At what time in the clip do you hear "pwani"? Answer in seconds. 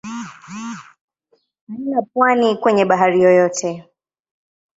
2.13-2.55